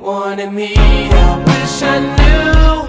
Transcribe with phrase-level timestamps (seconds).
[0.00, 0.74] wanted me.
[0.74, 2.86] I wish I knew.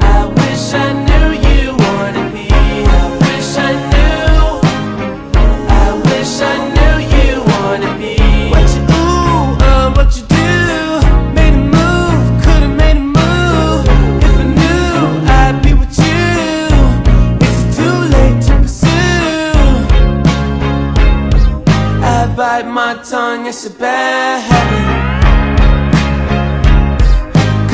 [0.00, 2.46] I wish I knew you wanted me.
[2.50, 4.60] I wish I knew.
[5.68, 8.14] I wish I knew you wanted me.
[8.50, 10.46] What you ooh, uh, what you do?
[11.34, 13.84] Made a move, could've made a move.
[14.22, 14.96] If I knew,
[15.40, 16.26] I'd be with you.
[17.46, 19.52] Is it too late to pursue?
[22.02, 25.07] I bite my tongue, it's a bad habit.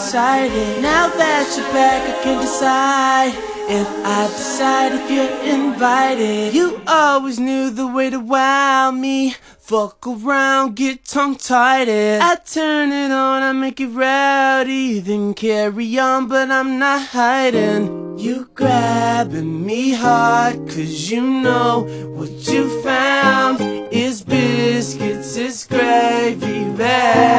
[0.00, 3.34] Now that you're back, I can decide
[3.68, 6.54] if I decide if you're invited.
[6.54, 9.34] You always knew the way to wow me.
[9.58, 11.88] Fuck around, get tongue-tied.
[11.88, 18.18] I turn it on, I make it rowdy, then carry on, but I'm not hiding.
[18.18, 21.82] You grabbing me hard, cause you know
[22.16, 23.60] what you found
[23.92, 27.29] is biscuits, is gravy bag.